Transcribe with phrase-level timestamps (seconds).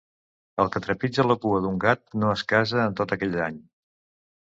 [0.63, 3.65] El que trepitja la cua d'un gat no es casa en tot aquell any.